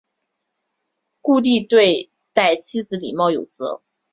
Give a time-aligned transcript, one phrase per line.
[1.21, 3.83] 顾悌对待妻子礼貌有则。